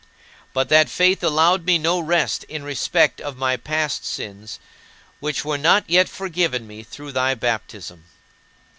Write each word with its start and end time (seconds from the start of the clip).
But 0.51 0.69
that 0.69 0.89
faith 0.89 1.23
allowed 1.23 1.63
me 1.63 1.77
no 1.77 1.99
rest 1.99 2.43
in 2.45 2.63
respect 2.63 3.21
of 3.21 3.37
my 3.37 3.55
past 3.55 4.03
sins, 4.03 4.57
which 5.19 5.45
were 5.45 5.59
not 5.59 5.87
yet 5.87 6.09
forgiven 6.09 6.65
me 6.65 6.81
through 6.81 7.11
thy 7.11 7.35
baptism. 7.35 8.05